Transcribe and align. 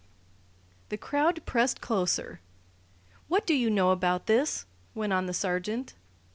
The 0.89 0.97
crowd 0.97 1.45
pressed 1.45 1.79
closer. 1.79 2.39
"What 3.27 3.45
do 3.45 3.53
you 3.53 3.69
know 3.69 3.91
about 3.91 4.25
this?" 4.25 4.65
went 4.95 5.13
on 5.13 5.27
the 5.27 5.31
sergeant. 5.31 5.93